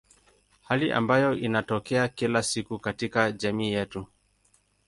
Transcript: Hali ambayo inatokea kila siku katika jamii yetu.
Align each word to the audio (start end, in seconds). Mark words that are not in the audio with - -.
Hali 0.61 0.91
ambayo 0.91 1.33
inatokea 1.35 2.07
kila 2.07 2.43
siku 2.43 2.79
katika 2.79 3.31
jamii 3.31 3.71
yetu. 3.73 4.07